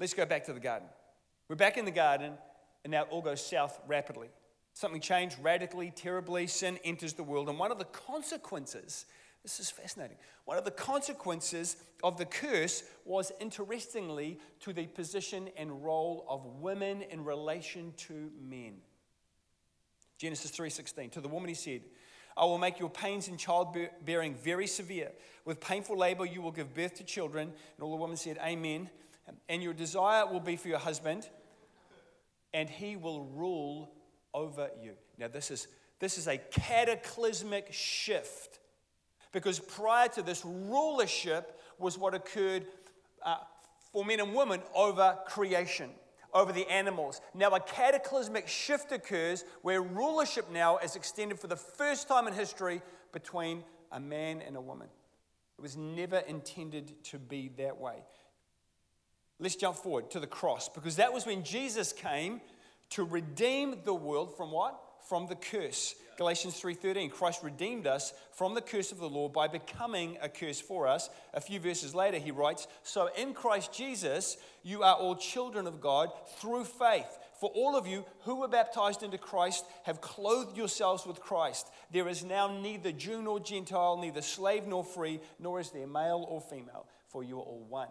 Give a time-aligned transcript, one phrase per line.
[0.00, 0.88] Let's go back to the garden.
[1.48, 2.32] We're back in the garden,
[2.84, 4.28] and now all goes south rapidly.
[4.72, 6.48] Something changed radically, terribly.
[6.48, 9.06] Sin enters the world, and one of the consequences
[9.42, 10.18] this is fascinating.
[10.44, 16.44] One of the consequences of the curse was, interestingly, to the position and role of
[16.60, 18.82] women in relation to men.
[20.18, 21.10] Genesis 3:16.
[21.12, 21.82] To the woman he said,
[22.36, 25.12] I will make your pains in childbearing very severe.
[25.46, 27.48] With painful labor you will give birth to children.
[27.48, 28.90] And all the women said, Amen.
[29.48, 31.28] And your desire will be for your husband,
[32.52, 33.90] and he will rule
[34.34, 34.92] over you.
[35.18, 38.60] Now, this is, this is a cataclysmic shift
[39.32, 42.66] because prior to this, rulership was what occurred
[43.24, 43.36] uh,
[43.92, 45.90] for men and women over creation,
[46.34, 47.20] over the animals.
[47.34, 52.34] Now, a cataclysmic shift occurs where rulership now is extended for the first time in
[52.34, 53.62] history between
[53.92, 54.88] a man and a woman.
[55.58, 57.96] It was never intended to be that way.
[59.42, 62.42] Let's jump forward to the cross because that was when Jesus came
[62.90, 64.78] to redeem the world from what?
[65.08, 65.94] From the curse.
[66.18, 70.60] Galatians 3:13 Christ redeemed us from the curse of the law by becoming a curse
[70.60, 71.08] for us.
[71.32, 75.80] A few verses later he writes, "So in Christ Jesus you are all children of
[75.80, 77.18] God through faith.
[77.36, 81.70] For all of you who were baptized into Christ have clothed yourselves with Christ.
[81.90, 86.26] There is now neither Jew nor Gentile, neither slave nor free, nor is there male
[86.28, 87.88] or female, for you are all one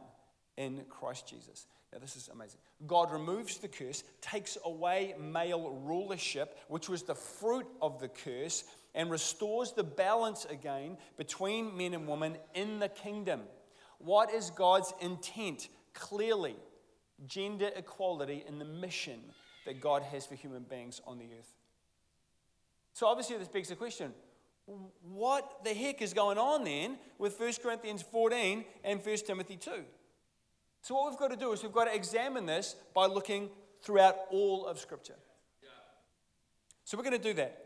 [0.59, 2.59] in Christ Jesus." Now, this is amazing.
[2.85, 8.63] God removes the curse, takes away male rulership, which was the fruit of the curse,
[8.93, 13.41] and restores the balance again between men and women in the kingdom.
[13.97, 15.69] What is God's intent?
[15.93, 16.55] Clearly,
[17.25, 19.33] gender equality in the mission
[19.65, 21.55] that God has for human beings on the earth.
[22.93, 24.13] So, obviously, this begs the question
[25.01, 29.83] what the heck is going on then with 1 Corinthians 14 and 1 Timothy 2?
[30.81, 33.49] So, what we've got to do is we've got to examine this by looking
[33.81, 35.15] throughout all of Scripture.
[36.85, 37.65] So, we're going to do that.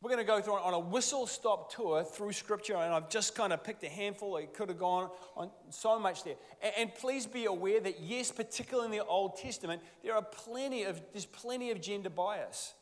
[0.00, 3.36] We're going to go through on a whistle stop tour through Scripture, and I've just
[3.36, 4.36] kind of picked a handful.
[4.36, 6.34] It could have gone on so much there.
[6.60, 10.82] And, and please be aware that, yes, particularly in the Old Testament, there are plenty
[10.82, 12.74] of, there's plenty of gender bias.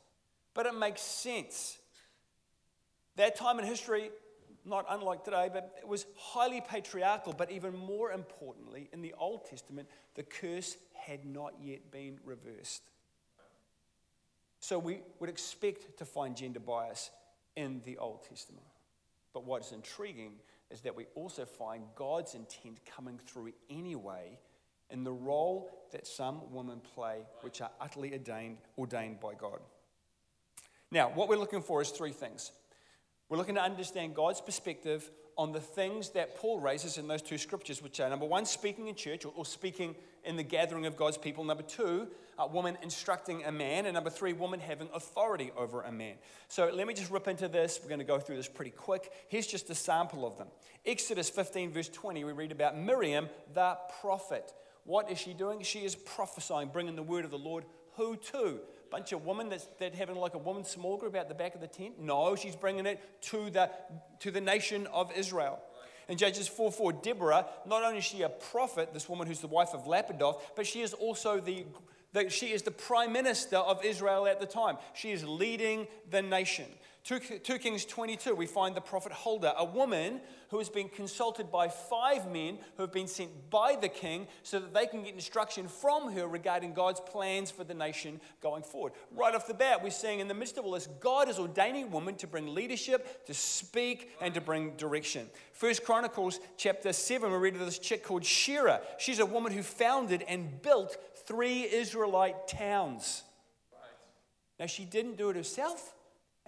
[0.55, 1.77] But it makes sense.
[3.17, 4.11] That time in history,
[4.65, 7.35] not unlike today, but it was highly patriarchal.
[7.37, 12.83] But even more importantly, in the Old Testament, the curse had not yet been reversed.
[14.61, 17.11] So we would expect to find gender bias
[17.57, 18.67] in the Old Testament.
[19.33, 20.33] But what is intriguing
[20.71, 24.39] is that we also find God's intent coming through anyway
[24.91, 29.61] in the role that some women play, which are utterly ordained, ordained by God.
[30.91, 32.51] Now, what we're looking for is three things.
[33.31, 35.09] We're looking to understand God's perspective
[35.39, 38.89] on the things that Paul raises in those two scriptures, which are number one, speaking
[38.89, 41.45] in church or, speaking in the gathering of God's people.
[41.45, 42.09] Number two,
[42.41, 43.87] a woman instructing a man.
[43.87, 46.17] And number three, woman having authority over a man.
[46.49, 47.79] So let me just rip into this.
[47.81, 49.13] We're going to go through this pretty quick.
[49.29, 50.49] Here's just a sample of them.
[50.85, 54.53] Exodus 15, verse 20, we read about Miriam, the prophet.
[54.83, 55.63] What is she doing?
[55.63, 57.65] She is prophesying, bringing the word of the Lord.
[57.95, 58.59] Who to?
[58.91, 61.61] Bunch of women that's, that having like a women's small group out the back of
[61.61, 62.01] the tent?
[62.01, 63.71] No, she's bringing it to the,
[64.21, 65.61] to the nation of Israel.
[66.09, 69.47] In Judges 4 4, Deborah, not only is she a prophet, this woman who's the
[69.47, 71.65] wife of Lapidoth, but she is also the,
[72.13, 74.77] the, she is the prime minister of Israel at the time.
[74.93, 76.67] She is leading the nation.
[77.05, 81.51] 2, 2 Kings 22, we find the prophet Huldah, a woman who has been consulted
[81.51, 85.15] by five men who have been sent by the king so that they can get
[85.15, 88.93] instruction from her regarding God's plans for the nation going forward.
[89.17, 91.91] Right off the bat, we're seeing in the midst of all this, God is ordaining
[91.91, 95.31] women to bring leadership, to speak, and to bring direction.
[95.55, 98.81] First Chronicles chapter 7, we read of this chick called Sheerah.
[98.99, 103.23] She's a woman who founded and built three Israelite towns.
[104.59, 105.95] Now, she didn't do it herself.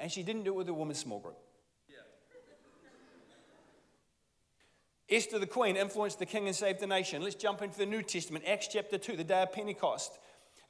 [0.02, 1.38] And she didn't do it with a woman's small group.
[1.88, 2.00] Yeah.
[5.16, 7.22] Esther the queen influenced the king and saved the nation.
[7.22, 10.18] Let's jump into the New Testament, Acts chapter 2, the day of Pentecost.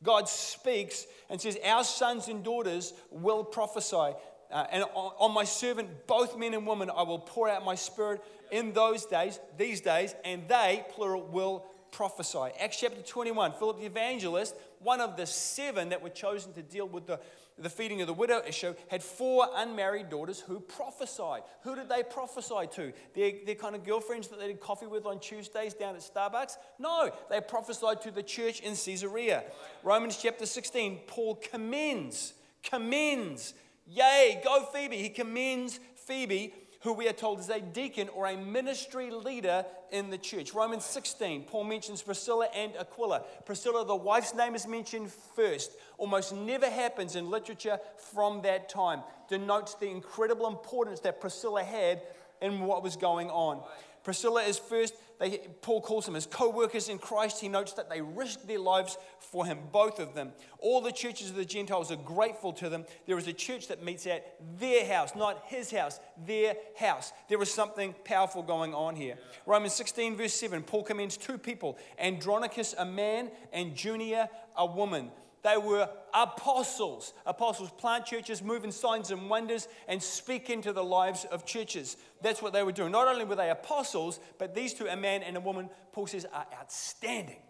[0.02, 4.12] God speaks and says, Our sons and daughters will prophesy.
[4.50, 7.75] Uh, and on, on my servant, both men and women, I will pour out my
[7.75, 8.20] spirit
[8.50, 12.50] in those days, these days, and they, plural, will prophesy.
[12.61, 16.87] Acts chapter 21, Philip the evangelist, one of the seven that were chosen to deal
[16.87, 17.19] with the
[17.62, 21.43] the feeding of the widow issue, had four unmarried daughters who prophesied.
[21.62, 22.93] Who did they prophesy to?
[23.14, 26.56] Their, their kind of girlfriends that they did coffee with on Tuesdays down at Starbucks?
[26.79, 29.44] No, they prophesied to the church in Caesarea.
[29.82, 33.55] Romans chapter 16, Paul commends, commends,
[33.87, 34.97] yay, go Phoebe.
[34.97, 40.11] He commends Phoebe who we are told is a deacon or a ministry leader in
[40.11, 40.52] the church.
[40.52, 43.23] Romans 16, Paul mentions Priscilla and Aquila.
[43.44, 45.73] Priscilla, the wife's name, is mentioned first.
[45.96, 49.02] Almost never happens in literature from that time.
[49.29, 52.02] Denotes the incredible importance that Priscilla had
[52.43, 53.62] in what was going on.
[54.05, 57.41] Priscilla is first, they, Paul calls them his co workers in Christ.
[57.41, 60.33] He notes that they risked their lives for him, both of them.
[60.59, 62.85] All the churches of the Gentiles are grateful to them.
[63.06, 67.12] There is a church that meets at their house, not his house, their house.
[67.29, 69.17] There is something powerful going on here.
[69.47, 75.12] Romans 16, verse 7, Paul commends two people Andronicus, a man, and Junia, a woman.
[75.43, 77.12] They were apostles.
[77.27, 81.97] Apostles plant churches, move in signs and wonders, and speak into the lives of churches.
[82.21, 82.93] That's what they were doing.
[82.93, 86.27] Not only were they apostles, but these two, a man and a woman, Paul says,
[86.33, 87.43] are outstanding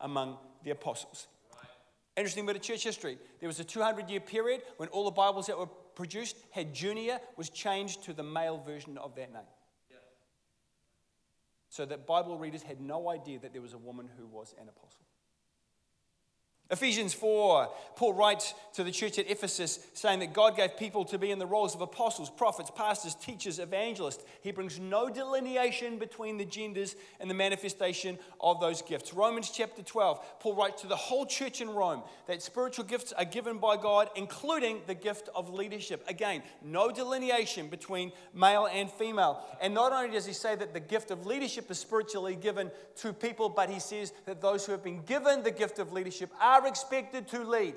[0.00, 1.28] among the apostles.
[2.16, 3.16] Interesting bit of church history.
[3.38, 7.20] There was a 200 year period when all the Bibles that were produced had Junia
[7.36, 9.42] was changed to the male version of that name.
[11.70, 14.68] So that Bible readers had no idea that there was a woman who was an
[14.68, 15.04] apostle.
[16.70, 21.18] Ephesians 4, Paul writes to the church at Ephesus saying that God gave people to
[21.18, 24.24] be in the roles of apostles, prophets, pastors, teachers, evangelists.
[24.40, 29.12] He brings no delineation between the genders and the manifestation of those gifts.
[29.12, 33.24] Romans chapter 12, Paul writes to the whole church in Rome that spiritual gifts are
[33.24, 36.04] given by God, including the gift of leadership.
[36.06, 39.44] Again, no delineation between male and female.
[39.60, 43.12] And not only does he say that the gift of leadership is spiritually given to
[43.12, 46.59] people, but he says that those who have been given the gift of leadership are
[46.60, 47.74] are expected to lead.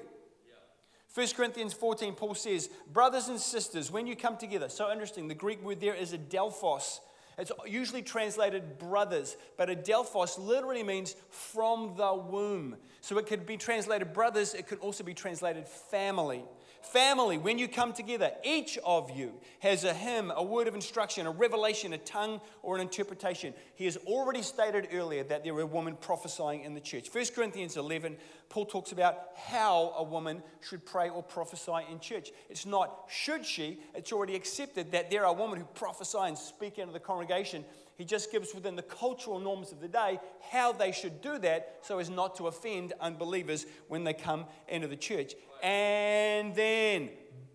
[1.13, 5.35] 1 Corinthians 14, Paul says, Brothers and sisters, when you come together, so interesting, the
[5.35, 6.99] Greek word there is adelphos.
[7.37, 12.77] It's usually translated brothers, but adelphos literally means from the womb.
[13.01, 16.43] So it could be translated brothers, it could also be translated family.
[16.83, 21.25] Family, when you come together, each of you has a hymn, a word of instruction,
[21.25, 23.53] a revelation, a tongue, or an interpretation.
[23.75, 27.07] He has already stated earlier that there were women prophesying in the church.
[27.11, 28.17] 1 Corinthians 11,
[28.49, 32.31] Paul talks about how a woman should pray or prophesy in church.
[32.49, 36.79] It's not should she, it's already accepted that there are women who prophesy and speak
[36.79, 37.63] into the congregation.
[37.95, 40.19] He just gives within the cultural norms of the day
[40.51, 44.87] how they should do that so as not to offend unbelievers when they come into
[44.87, 45.33] the church.
[45.61, 47.09] And then,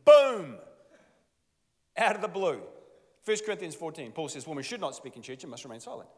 [0.04, 0.56] boom,
[1.96, 2.62] out of the blue.
[3.24, 6.08] 1 Corinthians 14, Paul says, Women should not speak in church and must remain silent.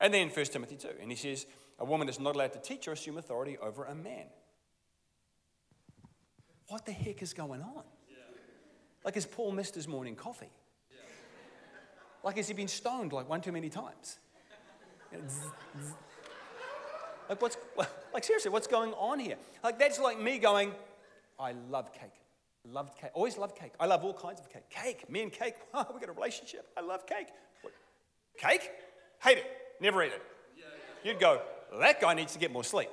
[0.00, 1.46] And then 1 Timothy 2, and he says,
[1.78, 4.26] A woman is not allowed to teach or assume authority over a man.
[6.68, 7.82] What the heck is going on?
[9.04, 10.52] Like, has Paul missed his morning coffee?
[12.22, 14.18] Like, has he been stoned like one too many times?
[17.28, 17.56] like, what's,
[18.12, 19.36] like, seriously, what's going on here?
[19.64, 20.72] Like, that's like me going,
[21.38, 22.12] I love cake.
[22.64, 23.10] Loved cake.
[23.14, 23.72] Always loved cake.
[23.80, 24.68] I love all kinds of cake.
[24.68, 25.10] Cake.
[25.10, 25.54] Me and cake.
[25.74, 26.66] Oh, we got a relationship.
[26.76, 27.28] I love cake.
[27.62, 27.72] What?
[28.36, 28.70] Cake?
[29.22, 29.46] Hate it.
[29.80, 30.22] Never eat it.
[31.02, 31.40] You'd go,
[31.80, 32.90] that guy needs to get more sleep.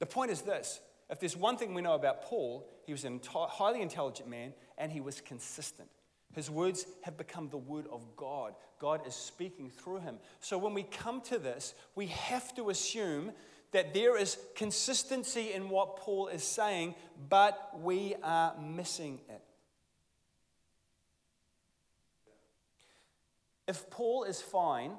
[0.00, 3.18] The point is this if there's one thing we know about Paul, he was a
[3.32, 5.88] highly intelligent man and he was consistent.
[6.34, 8.54] His words have become the word of God.
[8.80, 10.18] God is speaking through him.
[10.40, 13.32] So when we come to this, we have to assume
[13.72, 16.94] that there is consistency in what Paul is saying,
[17.28, 19.42] but we are missing it.
[23.66, 24.92] If Paul is fine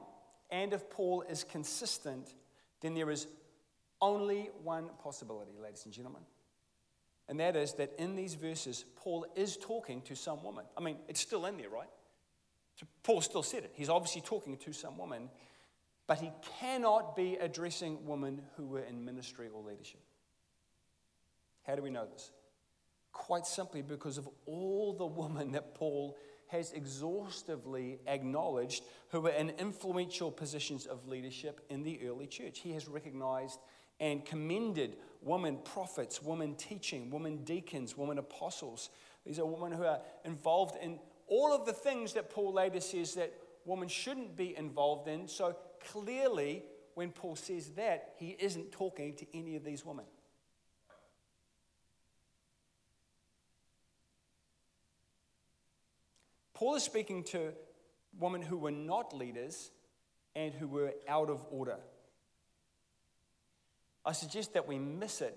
[0.49, 2.33] and if Paul is consistent,
[2.81, 3.27] then there is
[4.01, 6.21] only one possibility, ladies and gentlemen.
[7.27, 10.65] And that is that in these verses, Paul is talking to some woman.
[10.77, 11.89] I mean, it's still in there, right?
[12.75, 13.71] So Paul still said it.
[13.73, 15.29] He's obviously talking to some woman.
[16.07, 20.01] But he cannot be addressing women who were in ministry or leadership.
[21.63, 22.31] How do we know this?
[23.11, 26.15] Quite simply because of all the women that Paul
[26.47, 32.59] has exhaustively acknowledged who were in influential positions of leadership in the early church.
[32.59, 33.59] He has recognized
[33.99, 38.89] and commended women prophets, women teaching, women deacons, women apostles.
[39.25, 43.15] These are women who are involved in all of the things that Paul later says
[43.15, 43.33] that
[43.65, 45.27] women shouldn't be involved in.
[45.27, 45.57] So
[45.91, 46.63] clearly,
[46.93, 50.05] when Paul says that, he isn't talking to any of these women.
[56.53, 57.51] Paul is speaking to
[58.17, 59.71] women who were not leaders
[60.35, 61.77] and who were out of order.
[64.05, 65.35] I suggest that we miss it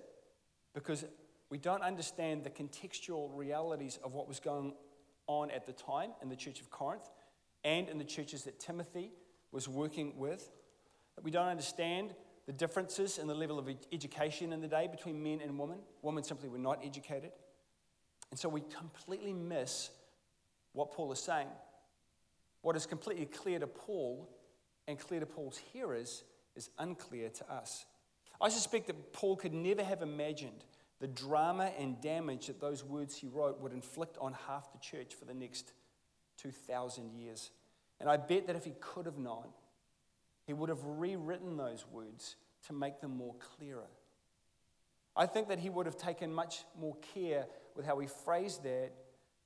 [0.75, 1.05] because
[1.51, 4.75] we don't understand the contextual realities of what was going
[5.27, 7.09] on at the time in the church of Corinth
[7.65, 9.13] and in the churches that Timothy
[9.51, 10.51] was working with.
[11.17, 12.15] That we don't understand
[12.47, 15.79] the differences in the level of education in the day between men and women.
[16.03, 17.33] Women simply were not educated.
[18.31, 19.91] And so we completely miss
[20.73, 21.49] what Paul is saying.
[22.63, 24.29] What is completely clear to Paul
[24.87, 26.25] and clear to Paul's hearers
[26.57, 27.87] is unclear to us.
[28.41, 30.65] I suspect that Paul could never have imagined
[31.01, 35.15] the drama and damage that those words he wrote would inflict on half the church
[35.15, 35.73] for the next
[36.39, 37.51] 2,000 years.
[38.01, 39.47] And I bet that if he could have known,
[40.47, 43.89] he would have rewritten those words to make them more clearer.
[45.17, 48.93] I think that he would have taken much more care with how he phrased that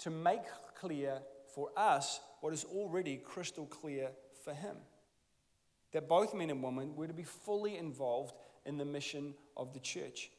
[0.01, 0.43] to make
[0.79, 1.21] clear
[1.55, 4.11] for us what is already crystal clear
[4.45, 4.77] for him.
[5.93, 8.35] That both men and women were to be fully involved
[8.66, 10.31] in the mission of the church.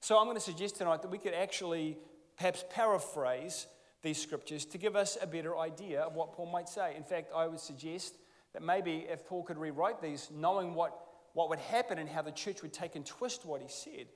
[0.00, 1.96] So I'm going to suggest tonight that we could actually
[2.36, 3.66] perhaps paraphrase
[4.02, 6.94] these scriptures to give us a better idea of what Paul might say.
[6.96, 8.14] In fact, I would suggest
[8.52, 10.94] that maybe if Paul could rewrite these, knowing what,
[11.32, 14.06] what would happen and how the church would take and twist what he said,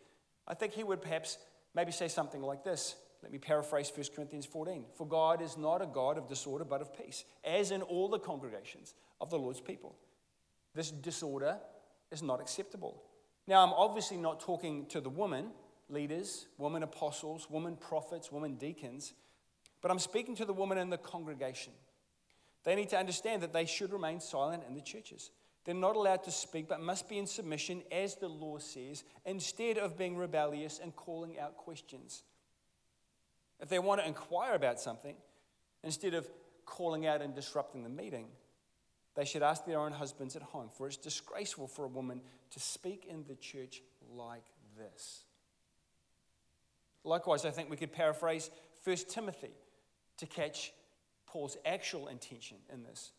[0.47, 1.39] I think he would perhaps
[1.75, 2.97] maybe say something like this.
[3.23, 4.85] Let me paraphrase 1 Corinthians 14.
[4.95, 8.19] For God is not a God of disorder, but of peace, as in all the
[8.19, 9.97] congregations of the Lord's people.
[10.75, 11.59] This disorder
[12.11, 13.03] is not acceptable.
[13.47, 15.51] Now, I'm obviously not talking to the women
[15.91, 19.15] leaders, women apostles, women prophets, women deacons,
[19.81, 21.73] but I'm speaking to the women in the congregation.
[22.65, 25.31] They need to understand that they should remain silent in the churches.
[25.65, 29.79] They're not allowed to speak, but must be in submission, as the law says, instead
[29.79, 32.23] of being rebellious and calling out questions.
[33.61, 35.17] If they want to inquire about something,
[35.83, 36.29] instead of
[36.65, 38.27] calling out and disrupting the meeting,
[39.19, 42.21] they should ask their own husbands at home, for it's disgraceful for a woman
[42.53, 43.83] to speak in the church
[44.15, 44.45] like
[44.79, 45.25] this.
[47.03, 48.49] Likewise, I think we could paraphrase
[48.85, 49.51] 1 Timothy
[50.19, 50.73] to catch
[51.27, 53.11] Paul's actual intention in this.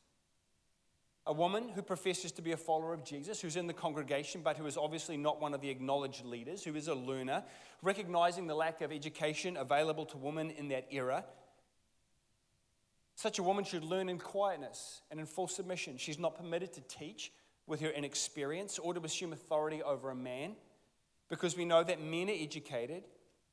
[1.28, 4.56] A woman who professes to be a follower of Jesus, who's in the congregation, but
[4.56, 7.44] who is obviously not one of the acknowledged leaders, who is a learner,
[7.82, 11.26] recognizing the lack of education available to women in that era,
[13.20, 15.98] such a woman should learn in quietness and in full submission.
[15.98, 17.34] She's not permitted to teach
[17.68, 20.56] with her inexperience or to assume authority over a man
[21.28, 23.04] because we know that men are educated,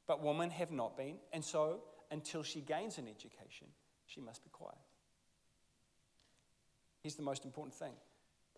[0.07, 1.17] but women have not been.
[1.33, 1.81] And so,
[2.13, 3.67] until she gains an education,
[4.07, 4.79] she must be quiet.
[7.03, 7.95] Here's the most important thing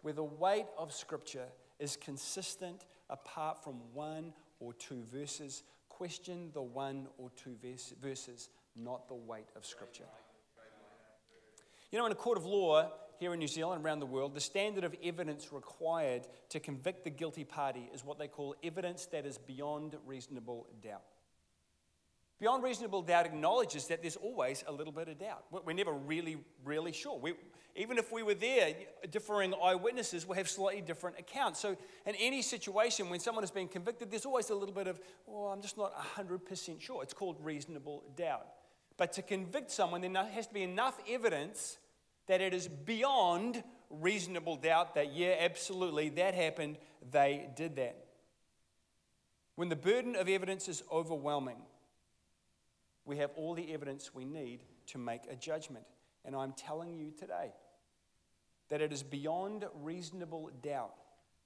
[0.03, 1.49] where the weight of Scripture
[1.79, 7.57] is consistent apart from one or two verses, question the one or two
[8.03, 10.05] verses, not the weight of Scripture.
[11.91, 14.41] You know, in a court of law here in New Zealand, around the world, the
[14.41, 19.27] standard of evidence required to convict the guilty party is what they call evidence that
[19.27, 21.03] is beyond reasonable doubt.
[22.41, 25.45] Beyond reasonable doubt acknowledges that there's always a little bit of doubt.
[25.51, 27.19] We're never really, really sure.
[27.19, 27.35] We,
[27.75, 28.75] even if we were there,
[29.11, 31.59] differing eyewitnesses will have slightly different accounts.
[31.59, 31.77] So,
[32.07, 35.47] in any situation, when someone is being convicted, there's always a little bit of, oh,
[35.47, 37.03] I'm just not 100% sure.
[37.03, 38.47] It's called reasonable doubt.
[38.99, 41.79] But to convict someone, there has to be enough evidence
[42.27, 46.77] that it is beyond reasonable doubt that, yeah, absolutely, that happened,
[47.11, 48.05] they did that.
[49.55, 51.63] When the burden of evidence is overwhelming,
[53.05, 55.85] we have all the evidence we need to make a judgment.
[56.25, 57.53] And I'm telling you today
[58.69, 60.95] that it is beyond reasonable doubt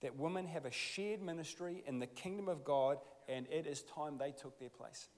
[0.01, 4.19] that women have a shared ministry in the kingdom of God, and it is time
[4.19, 5.09] they took their place.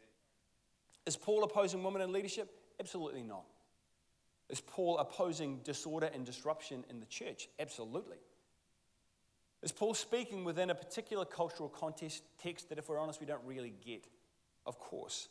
[1.06, 2.50] Is Paul opposing women in leadership?
[2.80, 3.44] Absolutely not.
[4.48, 7.48] Is Paul opposing disorder and disruption in the church?
[7.58, 8.18] Absolutely.
[9.62, 13.44] Is Paul speaking within a particular cultural context text that, if we're honest, we don't
[13.44, 14.06] really get?
[14.66, 15.28] Of course.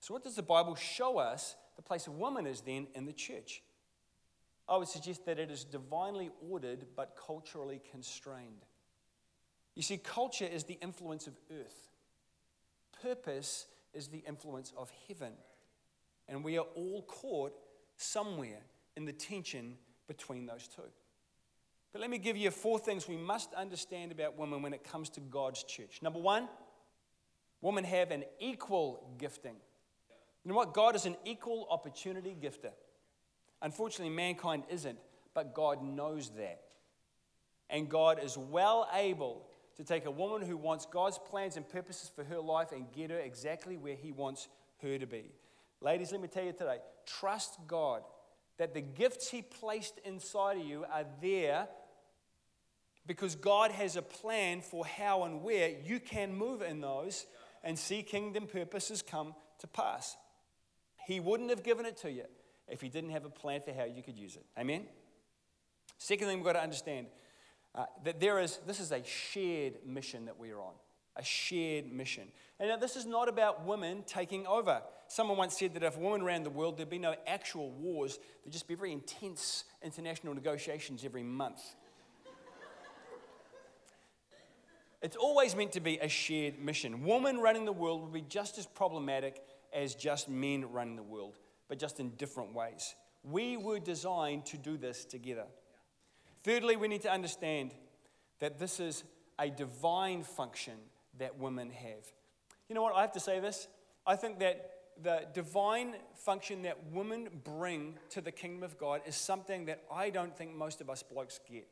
[0.00, 3.12] So, what does the Bible show us the place of woman is then in the
[3.12, 3.62] church?
[4.66, 8.64] I would suggest that it is divinely ordered but culturally constrained.
[9.74, 11.88] You see, culture is the influence of earth,
[13.02, 15.32] purpose is the influence of heaven.
[16.28, 17.52] And we are all caught
[17.96, 18.60] somewhere
[18.96, 20.82] in the tension between those two.
[21.92, 25.10] But let me give you four things we must understand about women when it comes
[25.10, 26.00] to God's church.
[26.02, 26.48] Number one,
[27.60, 29.54] women have an equal gifting.
[30.44, 30.74] You know what?
[30.74, 32.72] God is an equal opportunity gifter.
[33.62, 34.98] Unfortunately, mankind isn't,
[35.34, 36.60] but God knows that.
[37.70, 42.10] And God is well able to take a woman who wants God's plans and purposes
[42.14, 44.48] for her life and get her exactly where He wants
[44.82, 45.24] her to be.
[45.80, 48.02] Ladies, let me tell you today trust God
[48.58, 51.68] that the gifts He placed inside of you are there
[53.06, 57.26] because God has a plan for how and where you can move in those
[57.62, 60.16] and see kingdom purposes come to pass.
[61.06, 62.24] He wouldn't have given it to you
[62.68, 64.46] if He didn't have a plan for how you could use it.
[64.58, 64.86] Amen?
[65.98, 67.06] Second thing we've got to understand
[67.74, 70.74] uh, that there is, this is a shared mission that we are on.
[71.16, 72.24] a shared mission.
[72.58, 74.82] And now, this is not about women taking over.
[75.06, 78.52] Someone once said that if women ran the world, there'd be no actual wars, there'd
[78.52, 81.60] just be very intense international negotiations every month.
[85.02, 87.04] it's always meant to be a shared mission.
[87.04, 89.40] Women running the world would be just as problematic
[89.72, 91.38] as just men running the world,
[91.68, 92.94] but just in different ways.
[93.22, 95.46] We were designed to do this together.
[96.44, 97.74] Thirdly, we need to understand
[98.38, 99.02] that this is
[99.38, 100.74] a divine function
[101.18, 102.12] that women have.
[102.68, 102.94] You know what?
[102.94, 103.66] I have to say this.
[104.06, 104.70] I think that
[105.02, 110.10] the divine function that women bring to the kingdom of God is something that I
[110.10, 111.66] don't think most of us blokes get.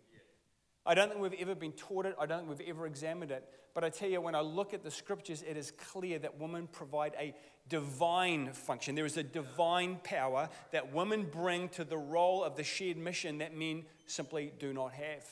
[0.84, 2.16] I don't think we've ever been taught it.
[2.18, 3.48] I don't think we've ever examined it.
[3.74, 6.66] But I tell you, when I look at the scriptures, it is clear that women
[6.66, 7.34] provide a
[7.68, 8.94] divine function.
[8.94, 13.38] There is a divine power that women bring to the role of the shared mission
[13.38, 15.24] that men simply do not have.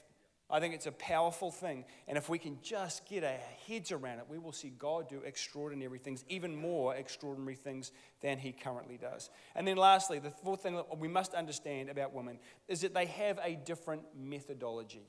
[0.53, 1.85] I think it's a powerful thing.
[2.09, 5.21] And if we can just get our heads around it, we will see God do
[5.21, 9.31] extraordinary things, even more extraordinary things than He currently does.
[9.55, 13.07] And then, lastly, the fourth thing that we must understand about women is that they
[13.07, 15.07] have a different methodology.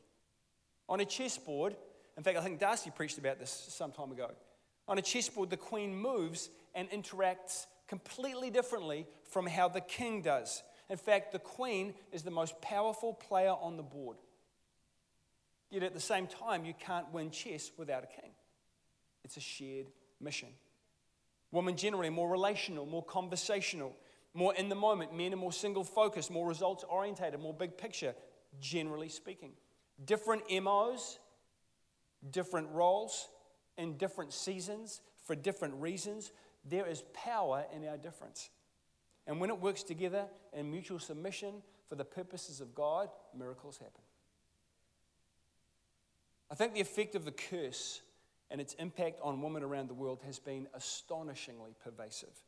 [0.87, 1.75] On a chessboard,
[2.17, 4.29] in fact, I think Darcy preached about this some time ago.
[4.87, 10.61] On a chessboard, the queen moves and interacts completely differently from how the king does.
[10.91, 14.17] In fact, the queen is the most powerful player on the board.
[15.69, 18.31] Yet at the same time, you can't win chess without a king.
[19.23, 19.87] It's a shared
[20.19, 20.49] mission.
[21.49, 23.95] Women generally more relational, more conversational,
[24.33, 25.15] more in the moment.
[25.15, 28.13] Men are more single focused, more results orientated, more big picture,
[28.59, 29.53] generally speaking.
[30.03, 31.19] Different MOs,
[32.31, 33.29] different roles,
[33.77, 36.33] in different seasons, for different reasons.
[36.65, 38.49] There is power in our difference.
[39.27, 44.01] And when it works together in mutual submission for the purposes of God, miracles happen.
[46.49, 48.01] I think the effect of the curse
[48.49, 52.43] and its impact on women around the world has been astonishingly pervasive.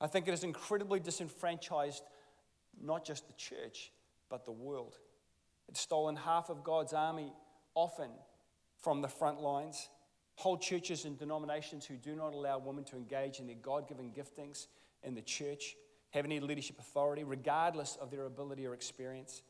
[0.00, 2.02] I think it has incredibly disenfranchised
[2.80, 3.92] not just the church,
[4.30, 4.96] but the world.
[5.68, 7.32] It's stolen half of God's army,
[7.74, 8.10] often
[8.82, 9.88] from the front lines.
[10.36, 14.12] Whole churches and denominations who do not allow women to engage in their God given
[14.12, 14.66] giftings
[15.02, 15.76] in the church
[16.16, 19.42] have any leadership authority, regardless of their ability or experience.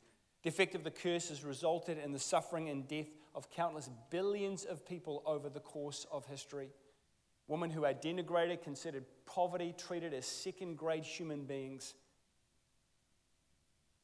[0.43, 4.65] The effect of the curse has resulted in the suffering and death of countless billions
[4.65, 6.69] of people over the course of history.
[7.49, 11.95] Women who are denigrated, considered poverty, treated as second grade human beings.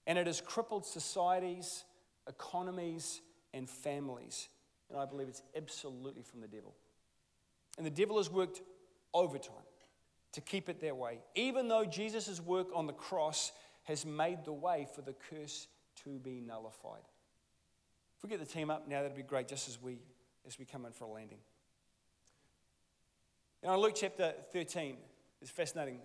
[0.07, 1.85] And it has crippled societies,
[2.29, 3.21] economies,
[3.53, 4.49] and families.
[4.91, 6.75] And I believe it's absolutely from the devil.
[7.77, 8.61] And the devil has worked
[9.15, 9.65] overtime
[10.33, 13.53] to keep it their way, even though Jesus' work on the cross
[13.85, 15.69] has made the way for the curse
[16.05, 17.03] to be nullified.
[18.17, 19.99] If we get the team up now, that'd be great just as we,
[20.47, 21.39] as we come in for a landing.
[23.63, 24.97] Now, in Luke chapter 13,
[25.41, 25.99] there's a fascinating,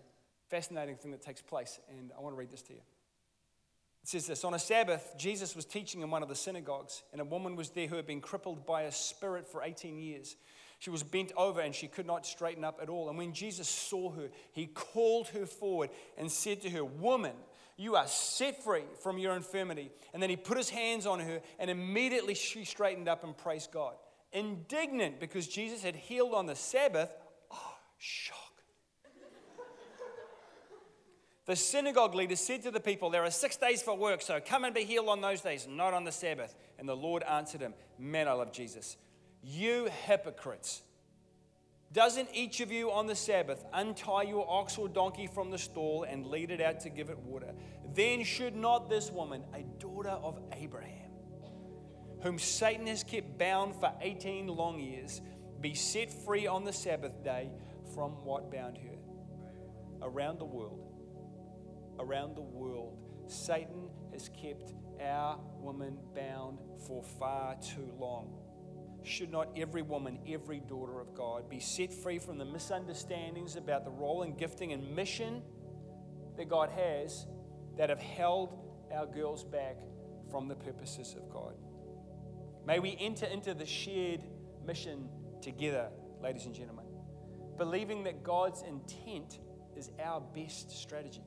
[0.49, 2.79] fascinating thing that takes place, and I want to read this to you.
[4.03, 7.21] It says this On a Sabbath, Jesus was teaching in one of the synagogues, and
[7.21, 10.35] a woman was there who had been crippled by a spirit for 18 years.
[10.79, 13.09] She was bent over and she could not straighten up at all.
[13.09, 17.35] And when Jesus saw her, he called her forward and said to her, Woman,
[17.77, 19.91] you are set free from your infirmity.
[20.13, 23.71] And then he put his hands on her, and immediately she straightened up and praised
[23.71, 23.93] God.
[24.33, 27.11] Indignant because Jesus had healed on the Sabbath,
[27.51, 28.35] oh, shock.
[31.45, 34.63] the synagogue leader said to the people, There are six days for work, so come
[34.63, 36.55] and be healed on those days, not on the Sabbath.
[36.77, 38.97] And the Lord answered him, Man, I love Jesus.
[39.43, 40.81] You hypocrites.
[41.93, 46.03] Doesn't each of you on the Sabbath untie your ox or donkey from the stall
[46.03, 47.53] and lead it out to give it water?
[47.93, 51.11] Then should not this woman, a daughter of Abraham,
[52.21, 55.21] whom Satan has kept bound for 18 long years,
[55.61, 57.49] be set free on the Sabbath day
[57.95, 58.97] from what bound her?
[60.01, 60.91] Around the world,
[61.99, 62.97] around the world,
[63.27, 68.46] Satan has kept our woman bound for far too long.
[69.07, 73.85] Should not every woman, every daughter of God, be set free from the misunderstandings about
[73.85, 75.41] the role and gifting and mission
[76.35, 77.25] that God has
[77.77, 78.57] that have held
[78.93, 79.77] our girls back
[80.29, 81.53] from the purposes of God?
[82.65, 84.21] May we enter into the shared
[84.65, 85.07] mission
[85.41, 85.87] together,
[86.21, 86.85] ladies and gentlemen,
[87.57, 89.39] believing that God's intent
[89.77, 91.23] is our best strategy.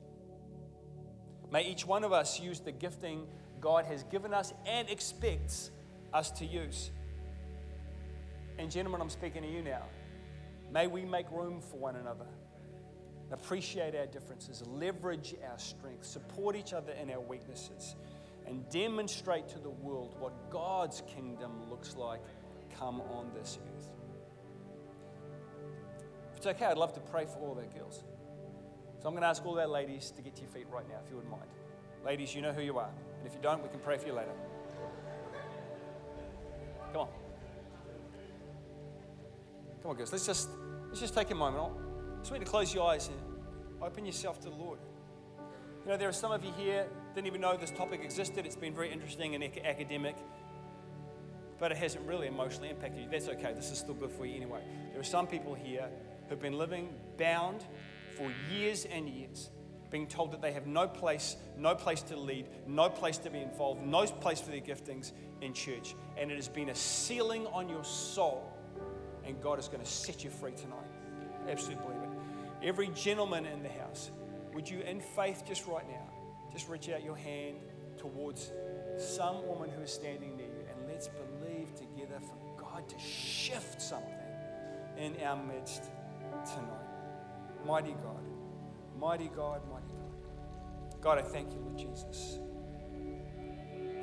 [1.51, 3.25] May each one of us use the gifting
[3.59, 5.71] God has given us and expects
[6.13, 6.91] us to use.
[8.61, 9.81] And, gentlemen, I'm speaking to you now.
[10.71, 12.27] May we make room for one another,
[13.31, 17.95] appreciate our differences, leverage our strengths, support each other in our weaknesses,
[18.45, 22.21] and demonstrate to the world what God's kingdom looks like
[22.77, 23.89] come on this earth.
[26.31, 28.03] If it's okay, I'd love to pray for all our girls.
[28.99, 30.99] So I'm going to ask all our ladies to get to your feet right now,
[31.03, 31.49] if you wouldn't mind.
[32.05, 32.91] Ladies, you know who you are.
[33.17, 34.33] And if you don't, we can pray for you later.
[39.81, 40.11] Come on, girls.
[40.11, 40.49] Let's just
[40.89, 41.63] let's just take a moment.
[41.63, 43.17] I just want you to close your eyes and
[43.81, 44.79] open yourself to the Lord.
[45.83, 48.45] You know, there are some of you here didn't even know this topic existed.
[48.45, 50.15] It's been very interesting and academic,
[51.59, 53.09] but it hasn't really emotionally impacted you.
[53.09, 53.53] That's okay.
[53.53, 54.61] This is still good for you anyway.
[54.91, 55.89] There are some people here
[56.29, 57.65] who've been living bound
[58.15, 59.49] for years and years,
[59.89, 63.39] being told that they have no place, no place to lead, no place to be
[63.39, 65.95] involved, no place for their giftings in church.
[66.17, 68.47] And it has been a ceiling on your soul,
[69.25, 70.77] and God is going to set you free tonight.
[71.47, 72.67] Absolutely believe it.
[72.67, 74.11] Every gentleman in the house,
[74.53, 76.07] would you, in faith, just right now,
[76.51, 77.57] just reach out your hand
[77.97, 78.51] towards
[78.97, 83.81] some woman who is standing near you, and let's believe together for God to shift
[83.81, 84.13] something
[84.97, 85.83] in our midst
[86.45, 86.87] tonight.
[87.65, 88.23] Mighty God,
[88.99, 91.01] mighty God, mighty God.
[91.01, 92.39] God, I thank you, Lord Jesus,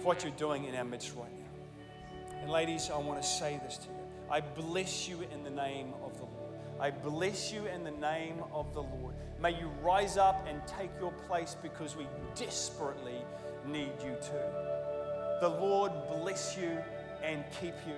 [0.00, 2.40] for what you're doing in our midst right now.
[2.40, 3.97] And ladies, I want to say this to you.
[4.30, 6.54] I bless you in the name of the Lord.
[6.80, 9.14] I bless you in the name of the Lord.
[9.40, 13.22] May you rise up and take your place because we desperately
[13.66, 15.38] need you to.
[15.40, 16.78] The Lord bless you
[17.22, 17.94] and keep you.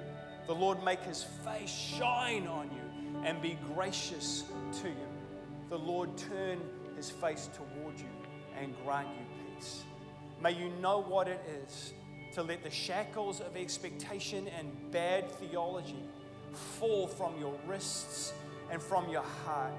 [0.46, 4.44] The Lord make his face shine on you and be gracious
[4.82, 5.10] to you
[5.70, 6.58] the Lord turn
[6.96, 8.10] his face toward you
[8.60, 9.84] and grant you peace.
[10.42, 11.94] May you know what it is
[12.34, 16.02] to let the shackles of expectation and bad theology
[16.52, 18.32] fall from your wrists
[18.70, 19.72] and from your heart.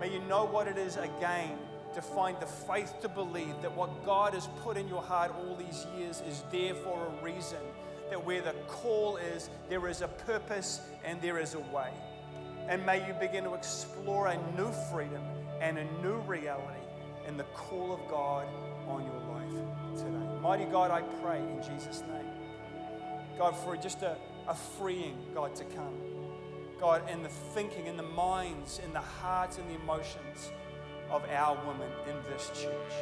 [0.00, 1.56] May you know what it is again
[1.94, 5.54] to find the faith to believe that what God has put in your heart all
[5.54, 7.58] these years is there for a reason.
[8.10, 11.90] That where the call is, there is a purpose and there is a way.
[12.68, 15.22] And may you begin to explore a new freedom
[15.60, 16.80] and a new reality
[17.26, 18.46] in the call of God
[18.88, 20.40] on your life today.
[20.42, 22.23] Mighty God, I pray in Jesus' name.
[23.38, 24.16] God, for just a,
[24.48, 25.94] a freeing, God, to come.
[26.80, 30.50] God, in the thinking, in the minds, in the hearts, and the emotions
[31.10, 32.92] of our women in this church.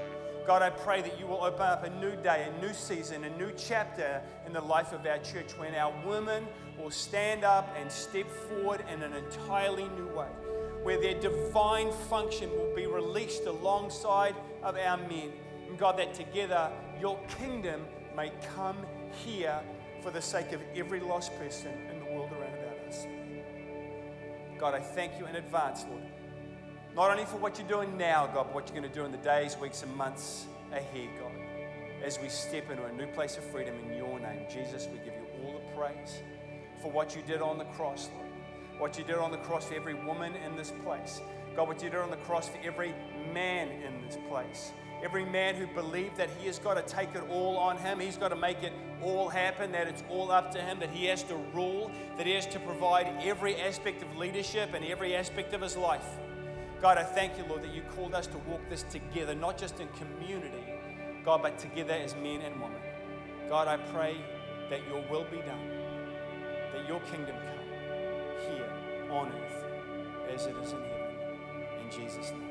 [0.46, 3.38] God, I pray that you will open up a new day, a new season, a
[3.38, 6.46] new chapter in the life of our church when our women
[6.78, 10.26] will stand up and step forward in an entirely new way,
[10.82, 15.30] where their divine function will be released alongside of our men.
[15.68, 17.82] And God, that together your kingdom
[18.16, 18.76] may come
[19.24, 19.60] here
[20.02, 23.06] for the sake of every lost person in the world around about us.
[24.58, 26.02] God, I thank you in advance, Lord
[26.94, 29.12] not only for what you're doing now, God, but what you're going to do in
[29.12, 31.32] the days, weeks, and months ahead, God.
[32.04, 35.14] As we step into a new place of freedom in your name, Jesus, we give
[35.14, 36.22] you all the praise
[36.82, 38.28] for what you did on the cross, Lord.
[38.78, 41.20] What you did on the cross for every woman in this place.
[41.56, 42.94] God, what you did on the cross for every
[43.32, 44.72] man in this place.
[45.02, 48.16] Every man who believed that he has got to take it all on him, he's
[48.16, 51.24] got to make it all happen, that it's all up to him, that he has
[51.24, 55.60] to rule, that he has to provide every aspect of leadership and every aspect of
[55.60, 56.06] his life.
[56.80, 59.80] God, I thank you, Lord, that you called us to walk this together, not just
[59.80, 60.64] in community,
[61.24, 62.80] God, but together as men and women.
[63.48, 64.16] God, I pray
[64.70, 65.68] that your will be done,
[66.72, 68.72] that your kingdom come here
[69.10, 69.64] on earth
[70.32, 71.16] as it is in heaven.
[71.84, 72.48] In Jesus' name.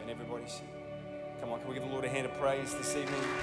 [0.00, 0.73] And everybody see.
[1.40, 3.24] Come on, can we give the Lord a hand of praise this evening?